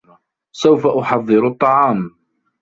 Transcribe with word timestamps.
سوف 0.51 0.87
أُحضرُ 0.87 1.47
الطعام. 1.47 2.11